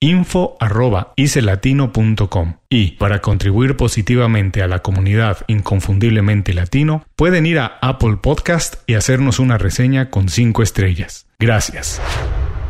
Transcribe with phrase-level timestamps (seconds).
[0.00, 8.76] info.icelatino.com y para contribuir positivamente a la comunidad inconfundiblemente latino pueden ir a Apple Podcast
[8.86, 11.26] y hacernos una reseña con 5 estrellas.
[11.38, 12.00] Gracias.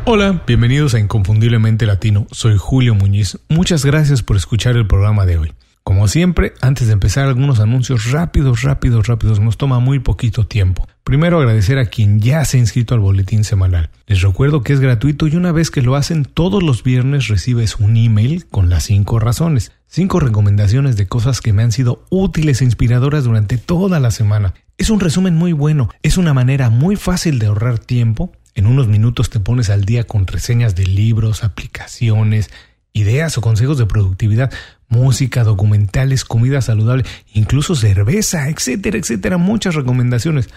[0.05, 2.29] Hola, bienvenidos a Inconfundiblemente Latino.
[2.31, 3.41] Soy Julio Muñiz.
[3.49, 5.53] Muchas gracias por escuchar el programa de hoy.
[5.87, 10.85] Como siempre, antes de empezar algunos anuncios rápidos, rápidos, rápidos, nos toma muy poquito tiempo.
[11.05, 13.91] Primero agradecer a quien ya se ha inscrito al boletín semanal.
[14.09, 17.77] Les recuerdo que es gratuito y una vez que lo hacen todos los viernes recibes
[17.77, 22.63] un email con las cinco razones, cinco recomendaciones de cosas que me han sido útiles
[22.63, 24.55] e inspiradoras durante toda la semana.
[24.79, 28.33] Es un resumen muy bueno, es una manera muy fácil de ahorrar tiempo.
[28.57, 32.51] En unos minutos te pones al día con reseñas de libros, aplicaciones,
[32.97, 34.53] ideas o consejos de productividad,
[34.89, 37.05] música, documentales, comida saludable,
[37.35, 40.49] incluso cerveza, etcétera, etcétera, muchas recomendaciones.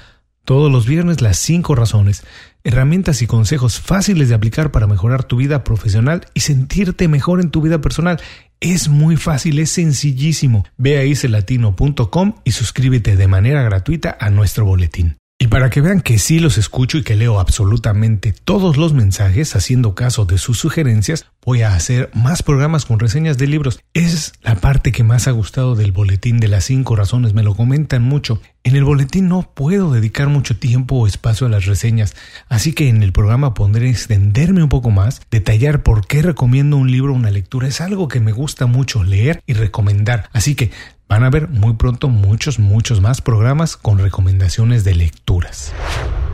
[0.45, 2.23] Todos los viernes las cinco razones,
[2.63, 7.51] herramientas y consejos fáciles de aplicar para mejorar tu vida profesional y sentirte mejor en
[7.51, 8.19] tu vida personal.
[8.59, 10.65] Es muy fácil, es sencillísimo.
[10.77, 15.18] Ve a icelatino.com y suscríbete de manera gratuita a nuestro boletín.
[15.41, 19.55] Y para que vean que sí los escucho y que leo absolutamente todos los mensajes
[19.55, 23.79] haciendo caso de sus sugerencias, voy a hacer más programas con reseñas de libros.
[23.93, 27.55] Es la parte que más ha gustado del boletín de las cinco razones, me lo
[27.55, 28.41] comentan mucho.
[28.65, 32.17] En el boletín no puedo dedicar mucho tiempo o espacio a las reseñas,
[32.49, 36.91] así que en el programa pondré extenderme un poco más, detallar por qué recomiendo un
[36.91, 37.69] libro o una lectura.
[37.69, 40.71] Es algo que me gusta mucho leer y recomendar, así que
[41.09, 45.73] Van a ver muy pronto muchos, muchos más programas con recomendaciones de lecturas.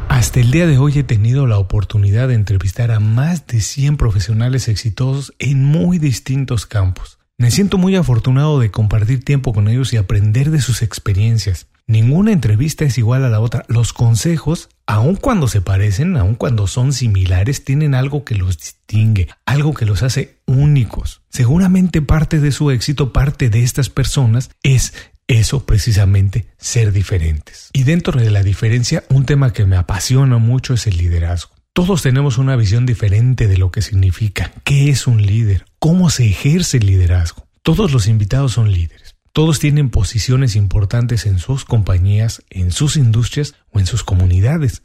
[0.10, 3.96] Hasta el día de hoy he tenido la oportunidad de entrevistar a más de 100
[3.96, 7.15] profesionales exitosos en muy distintos campos.
[7.38, 11.68] Me siento muy afortunado de compartir tiempo con ellos y aprender de sus experiencias.
[11.86, 13.66] Ninguna entrevista es igual a la otra.
[13.68, 19.28] Los consejos, aun cuando se parecen, aun cuando son similares, tienen algo que los distingue,
[19.46, 21.24] algo que los hace únicos.
[21.30, 24.94] Seguramente parte de su éxito, parte de estas personas, es
[25.28, 27.70] eso precisamente, ser diferentes.
[27.74, 31.55] Y dentro de la diferencia, un tema que me apasiona mucho es el liderazgo.
[31.76, 36.26] Todos tenemos una visión diferente de lo que significa, qué es un líder, cómo se
[36.26, 37.48] ejerce el liderazgo.
[37.64, 39.18] Todos los invitados son líderes.
[39.34, 44.84] Todos tienen posiciones importantes en sus compañías, en sus industrias o en sus comunidades.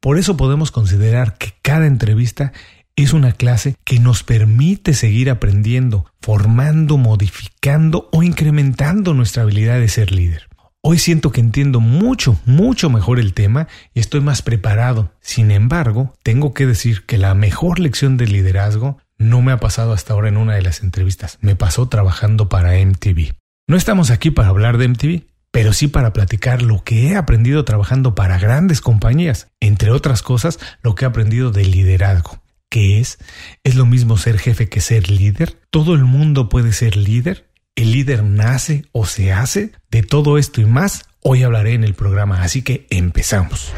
[0.00, 2.54] Por eso podemos considerar que cada entrevista
[2.96, 9.88] es una clase que nos permite seguir aprendiendo, formando, modificando o incrementando nuestra habilidad de
[9.88, 10.49] ser líder.
[10.82, 15.12] Hoy siento que entiendo mucho, mucho mejor el tema y estoy más preparado.
[15.20, 19.92] Sin embargo, tengo que decir que la mejor lección de liderazgo no me ha pasado
[19.92, 23.34] hasta ahora en una de las entrevistas, me pasó trabajando para MTV.
[23.68, 27.66] No estamos aquí para hablar de MTV, pero sí para platicar lo que he aprendido
[27.66, 32.40] trabajando para grandes compañías, entre otras cosas, lo que he aprendido de liderazgo.
[32.70, 33.18] ¿Qué es?
[33.64, 35.58] ¿Es lo mismo ser jefe que ser líder?
[35.70, 37.49] ¿Todo el mundo puede ser líder?
[37.76, 39.72] ¿El líder nace o se hace?
[39.90, 43.72] De todo esto y más, hoy hablaré en el programa, así que empezamos.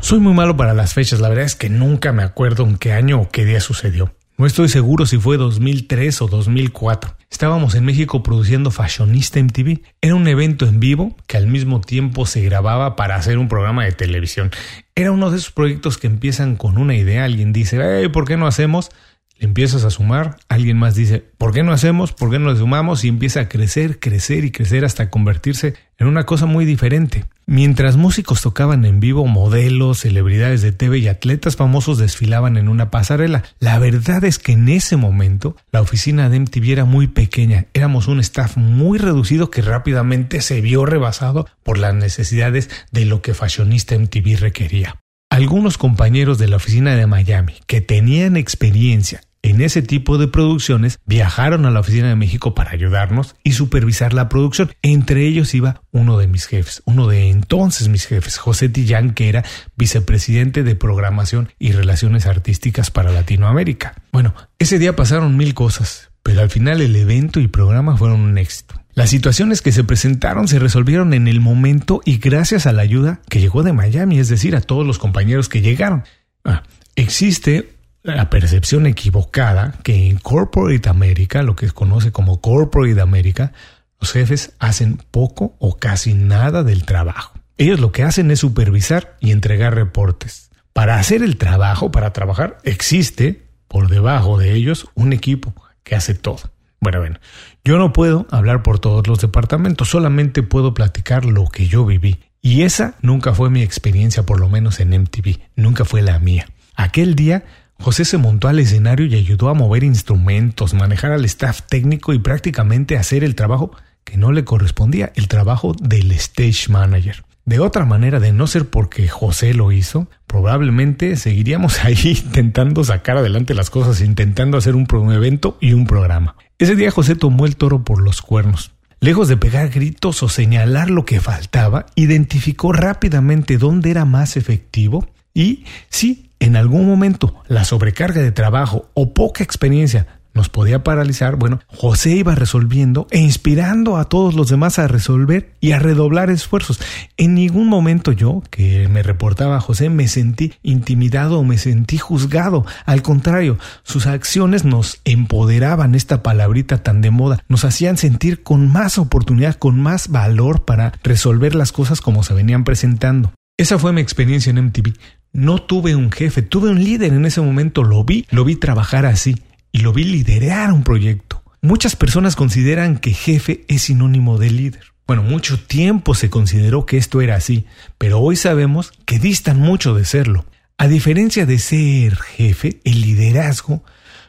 [0.00, 2.92] Soy muy malo para las fechas, la verdad es que nunca me acuerdo en qué
[2.92, 4.14] año o qué día sucedió.
[4.36, 7.16] No estoy seguro si fue 2003 o 2004.
[7.30, 9.82] Estábamos en México produciendo Fashionista MTV.
[10.00, 13.84] Era un evento en vivo que al mismo tiempo se grababa para hacer un programa
[13.84, 14.50] de televisión.
[14.96, 18.48] Era uno de esos proyectos que empiezan con una idea, alguien dice, ¿por qué no
[18.48, 18.90] hacemos?
[19.36, 22.12] Le empiezas a sumar, alguien más dice, ¿por qué no hacemos?
[22.12, 23.04] ¿Por qué no le sumamos?
[23.04, 27.24] Y empieza a crecer, crecer y crecer hasta convertirse en una cosa muy diferente.
[27.46, 32.90] Mientras músicos tocaban en vivo, modelos, celebridades de TV y atletas famosos desfilaban en una
[32.90, 33.42] pasarela.
[33.58, 37.66] La verdad es que en ese momento la oficina de MTV era muy pequeña.
[37.74, 43.20] Éramos un staff muy reducido que rápidamente se vio rebasado por las necesidades de lo
[43.20, 45.03] que Fashionista MTV requería.
[45.34, 51.00] Algunos compañeros de la oficina de Miami que tenían experiencia en ese tipo de producciones
[51.06, 54.70] viajaron a la oficina de México para ayudarnos y supervisar la producción.
[54.80, 59.28] Entre ellos iba uno de mis jefes, uno de entonces mis jefes, José Tillán, que
[59.28, 59.44] era
[59.74, 64.00] vicepresidente de programación y relaciones artísticas para Latinoamérica.
[64.12, 68.38] Bueno, ese día pasaron mil cosas, pero al final el evento y programa fueron un
[68.38, 68.83] éxito.
[68.94, 73.20] Las situaciones que se presentaron se resolvieron en el momento y gracias a la ayuda
[73.28, 76.04] que llegó de Miami, es decir, a todos los compañeros que llegaron.
[76.44, 76.62] Ah,
[76.94, 77.74] existe
[78.04, 83.52] la percepción equivocada que en Corporate America, lo que se conoce como Corporate America,
[83.98, 87.34] los jefes hacen poco o casi nada del trabajo.
[87.56, 90.50] Ellos lo que hacen es supervisar y entregar reportes.
[90.72, 95.52] Para hacer el trabajo, para trabajar, existe por debajo de ellos un equipo
[95.82, 96.53] que hace todo.
[96.90, 97.18] Bueno,
[97.64, 102.20] yo no puedo hablar por todos los departamentos, solamente puedo platicar lo que yo viví.
[102.42, 106.46] Y esa nunca fue mi experiencia, por lo menos en MTV, nunca fue la mía.
[106.76, 107.44] Aquel día,
[107.80, 112.18] José se montó al escenario y ayudó a mover instrumentos, manejar al staff técnico y
[112.18, 113.72] prácticamente hacer el trabajo
[114.04, 117.24] que no le correspondía, el trabajo del stage manager.
[117.46, 123.16] De otra manera, de no ser porque José lo hizo, probablemente seguiríamos ahí intentando sacar
[123.16, 126.36] adelante las cosas, intentando hacer un evento y un programa.
[126.64, 128.72] Ese día José tomó el toro por los cuernos.
[128.98, 135.06] Lejos de pegar gritos o señalar lo que faltaba, identificó rápidamente dónde era más efectivo
[135.34, 141.36] y si en algún momento la sobrecarga de trabajo o poca experiencia nos podía paralizar,
[141.36, 146.28] bueno, José iba resolviendo e inspirando a todos los demás a resolver y a redoblar
[146.28, 146.80] esfuerzos.
[147.16, 152.66] En ningún momento yo, que me reportaba José, me sentí intimidado o me sentí juzgado.
[152.84, 158.70] Al contrario, sus acciones nos empoderaban, esta palabrita tan de moda, nos hacían sentir con
[158.70, 163.32] más oportunidad, con más valor para resolver las cosas como se venían presentando.
[163.56, 164.94] Esa fue mi experiencia en MTV.
[165.32, 169.06] No tuve un jefe, tuve un líder en ese momento, lo vi, lo vi trabajar
[169.06, 169.36] así
[169.74, 171.42] y lo vi liderar un proyecto.
[171.60, 174.84] Muchas personas consideran que jefe es sinónimo de líder.
[175.04, 177.66] Bueno, mucho tiempo se consideró que esto era así,
[177.98, 180.46] pero hoy sabemos que distan mucho de serlo.
[180.78, 183.82] A diferencia de ser jefe, el liderazgo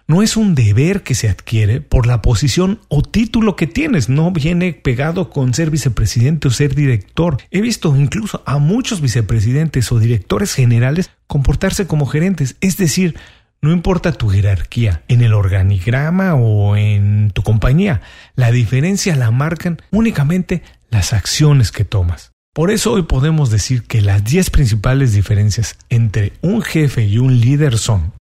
[0.08, 4.32] no es un deber que se adquiere por la posición o título que tienes, no
[4.32, 7.38] viene pegado con ser vicepresidente o ser director.
[7.52, 13.16] He visto incluso a muchos vicepresidentes o directores generales comportarse como gerentes, es decir,
[13.62, 18.02] no importa tu jerarquía en el organigrama o en tu compañía,
[18.36, 22.32] la diferencia la marcan únicamente las acciones que tomas.
[22.54, 27.42] Por eso hoy podemos decir que las 10 principales diferencias entre un jefe y un
[27.42, 28.14] líder son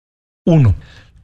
[0.46, 0.74] 1.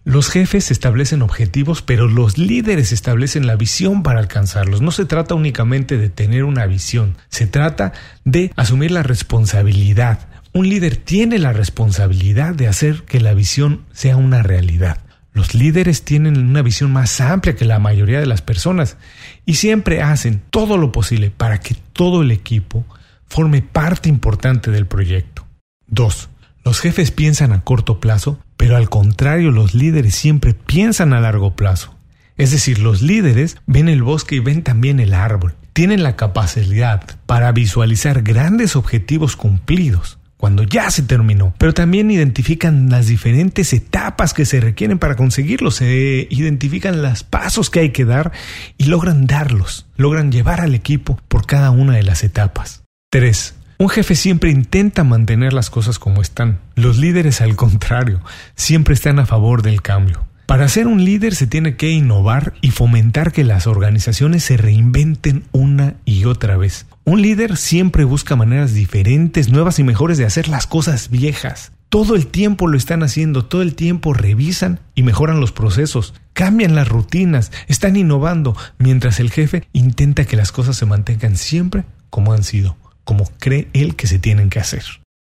[0.06, 4.82] Los jefes establecen objetivos, pero los líderes establecen la visión para alcanzarlos.
[4.82, 7.94] No se trata únicamente de tener una visión, se trata
[8.26, 14.18] de asumir la responsabilidad, un líder tiene la responsabilidad de hacer que la visión sea
[14.18, 15.00] una realidad.
[15.32, 18.98] Los líderes tienen una visión más amplia que la mayoría de las personas
[19.46, 22.84] y siempre hacen todo lo posible para que todo el equipo
[23.28, 25.46] forme parte importante del proyecto.
[25.88, 26.30] 2.
[26.66, 31.56] Los jefes piensan a corto plazo, pero al contrario los líderes siempre piensan a largo
[31.56, 31.96] plazo.
[32.38, 35.56] Es decir, los líderes ven el bosque y ven también el árbol.
[35.74, 42.90] Tienen la capacidad para visualizar grandes objetivos cumplidos cuando ya se terminó, pero también identifican
[42.90, 48.06] las diferentes etapas que se requieren para conseguirlo, se identifican los pasos que hay que
[48.06, 48.32] dar
[48.78, 52.84] y logran darlos, logran llevar al equipo por cada una de las etapas.
[53.12, 53.56] 3.
[53.80, 56.60] Un jefe siempre intenta mantener las cosas como están.
[56.74, 58.22] Los líderes, al contrario,
[58.56, 60.26] siempre están a favor del cambio.
[60.46, 65.44] Para ser un líder se tiene que innovar y fomentar que las organizaciones se reinventen
[65.52, 66.88] una y otra vez.
[67.10, 71.72] Un líder siempre busca maneras diferentes, nuevas y mejores de hacer las cosas viejas.
[71.90, 76.76] Todo el tiempo lo están haciendo, todo el tiempo revisan y mejoran los procesos, cambian
[76.76, 82.32] las rutinas, están innovando, mientras el jefe intenta que las cosas se mantengan siempre como
[82.32, 84.84] han sido, como cree él que se tienen que hacer.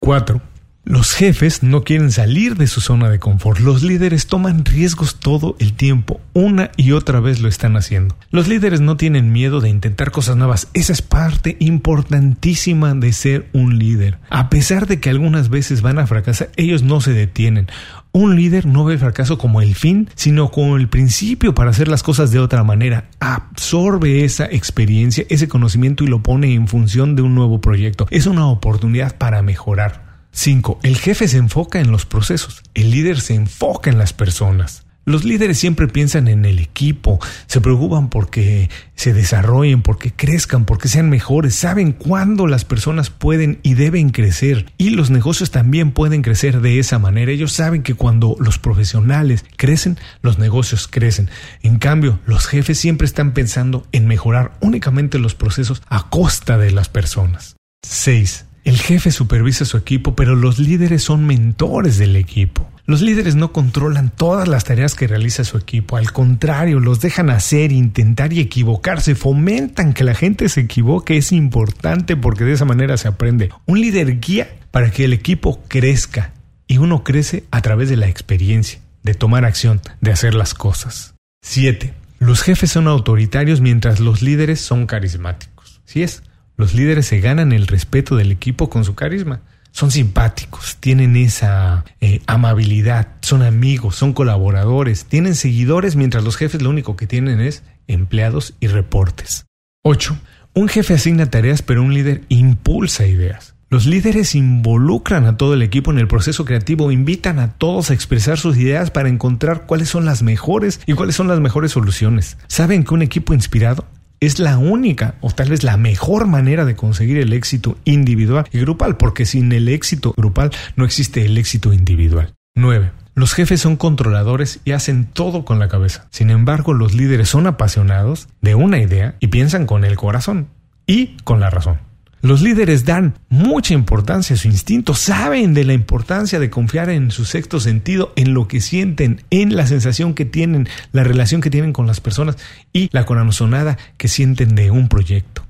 [0.03, 0.43] 4.
[0.85, 3.61] Los jefes no quieren salir de su zona de confort.
[3.61, 6.21] Los líderes toman riesgos todo el tiempo.
[6.33, 8.17] Una y otra vez lo están haciendo.
[8.33, 10.67] Los líderes no tienen miedo de intentar cosas nuevas.
[10.75, 14.19] Esa es parte importantísima de ser un líder.
[14.29, 17.69] A pesar de que algunas veces van a fracasar, ellos no se detienen.
[18.11, 21.87] Un líder no ve el fracaso como el fin, sino como el principio para hacer
[21.87, 23.09] las cosas de otra manera.
[23.21, 28.09] Absorbe esa experiencia, ese conocimiento y lo pone en función de un nuevo proyecto.
[28.11, 30.12] Es una oportunidad para mejorar.
[30.33, 30.81] 5.
[30.83, 34.85] El jefe se enfoca en los procesos, el líder se enfoca en las personas.
[35.05, 40.87] Los líderes siempre piensan en el equipo, se preocupan porque se desarrollen, porque crezcan, porque
[40.87, 46.23] sean mejores, saben cuándo las personas pueden y deben crecer y los negocios también pueden
[46.23, 47.33] crecer de esa manera.
[47.33, 51.31] Ellos saben que cuando los profesionales crecen, los negocios crecen.
[51.63, 56.71] En cambio, los jefes siempre están pensando en mejorar únicamente los procesos a costa de
[56.71, 57.57] las personas.
[57.83, 58.47] 6.
[58.65, 62.71] El jefe supervisa su equipo, pero los líderes son mentores del equipo.
[62.87, 67.31] Los líderes no controlan todas las tareas que realiza su equipo, al contrario, los dejan
[67.31, 72.65] hacer, intentar y equivocarse, fomentan que la gente se equivoque, es importante porque de esa
[72.65, 73.51] manera se aprende.
[73.67, 76.33] Un líder guía para que el equipo crezca
[76.67, 81.15] y uno crece a través de la experiencia, de tomar acción, de hacer las cosas.
[81.43, 81.95] 7.
[82.19, 85.81] Los jefes son autoritarios mientras los líderes son carismáticos.
[85.85, 86.23] ¿Sí es?
[86.63, 89.41] Los líderes se ganan el respeto del equipo con su carisma.
[89.73, 96.63] Son simpáticos, tienen esa eh, amabilidad, son amigos, son colaboradores, tienen seguidores, mientras los jefes
[96.63, 99.47] lo único que tienen es empleados y reportes.
[99.83, 100.17] 8.
[100.55, 103.57] Un jefe asigna tareas, pero un líder impulsa ideas.
[103.69, 107.95] Los líderes involucran a todo el equipo en el proceso creativo, invitan a todos a
[107.95, 112.39] expresar sus ideas para encontrar cuáles son las mejores y cuáles son las mejores soluciones.
[112.47, 113.85] Saben que un equipo inspirado
[114.23, 118.61] es la única o tal vez la mejor manera de conseguir el éxito individual y
[118.61, 122.33] grupal, porque sin el éxito grupal no existe el éxito individual.
[122.55, 122.93] 9.
[123.15, 126.07] Los jefes son controladores y hacen todo con la cabeza.
[126.11, 130.47] Sin embargo, los líderes son apasionados de una idea y piensan con el corazón
[130.87, 131.92] y con la razón.
[132.23, 137.11] Los líderes dan mucha importancia a su instinto, saben de la importancia de confiar en
[137.11, 141.51] su sexto sentido, en lo que sienten, en la sensación que tienen, la relación que
[141.51, 142.37] tienen con las personas
[142.73, 145.45] y la corazonada que sienten de un proyecto.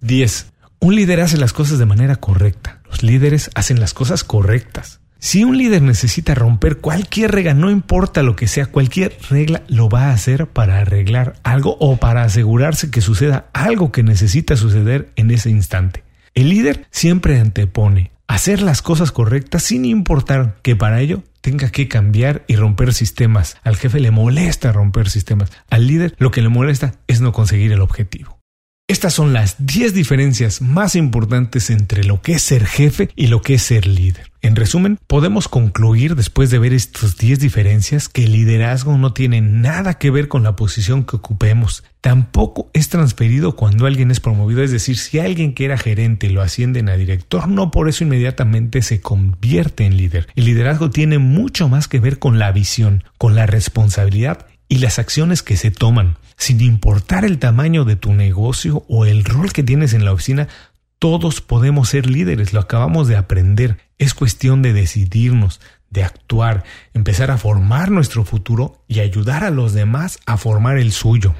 [0.00, 0.52] 10.
[0.80, 2.80] Un líder hace las cosas de manera correcta.
[2.88, 5.00] Los líderes hacen las cosas correctas.
[5.18, 9.90] Si un líder necesita romper cualquier regla, no importa lo que sea, cualquier regla lo
[9.90, 15.10] va a hacer para arreglar algo o para asegurarse que suceda algo que necesita suceder
[15.16, 16.02] en ese instante.
[16.34, 21.86] El líder siempre antepone hacer las cosas correctas sin importar que para ello tenga que
[21.86, 23.56] cambiar y romper sistemas.
[23.62, 25.52] Al jefe le molesta romper sistemas.
[25.70, 28.33] Al líder lo que le molesta es no conseguir el objetivo.
[28.86, 33.40] Estas son las 10 diferencias más importantes entre lo que es ser jefe y lo
[33.40, 34.30] que es ser líder.
[34.42, 39.40] En resumen, podemos concluir después de ver estas 10 diferencias que el liderazgo no tiene
[39.40, 41.82] nada que ver con la posición que ocupemos.
[42.02, 44.62] Tampoco es transferido cuando alguien es promovido.
[44.62, 48.82] Es decir, si alguien que era gerente lo ascienden a director, no por eso inmediatamente
[48.82, 50.28] se convierte en líder.
[50.36, 54.98] El liderazgo tiene mucho más que ver con la visión, con la responsabilidad y las
[54.98, 56.18] acciones que se toman.
[56.36, 60.48] Sin importar el tamaño de tu negocio o el rol que tienes en la oficina,
[60.98, 63.78] todos podemos ser líderes, lo acabamos de aprender.
[63.98, 65.60] Es cuestión de decidirnos,
[65.90, 70.92] de actuar, empezar a formar nuestro futuro y ayudar a los demás a formar el
[70.92, 71.34] suyo.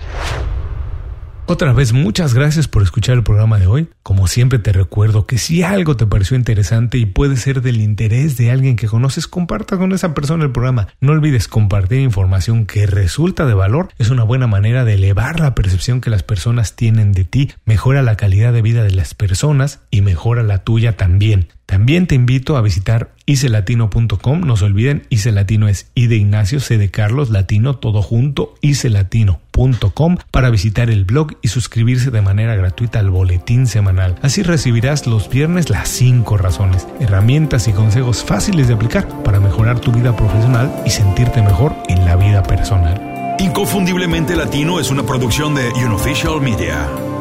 [1.47, 3.89] Otra vez, muchas gracias por escuchar el programa de hoy.
[4.03, 8.39] Como siempre te recuerdo que si algo te pareció interesante y puede ser del interés
[8.39, 10.89] de alguien que conoces, comparta con esa persona el programa.
[11.01, 13.91] No olvides compartir información que resulta de valor.
[13.99, 18.01] Es una buena manera de elevar la percepción que las personas tienen de ti, mejora
[18.01, 21.49] la calidad de vida de las personas y mejora la tuya también.
[21.67, 24.41] También te invito a visitar icelatino.com.
[24.41, 30.17] No se olviden, Icelatino es I de Ignacio, C de Carlos, Latino, todo junto, icelatino.com
[30.31, 34.17] para visitar el blog y suscribirse de manera gratuita al boletín semanal.
[34.23, 39.81] Así recibirás los viernes las 5 razones, herramientas y consejos fáciles de aplicar para mejorar
[39.81, 43.37] tu vida profesional y sentirte mejor en la vida personal.
[43.39, 47.14] Inconfundiblemente Latino es una producción de Unofficial Media.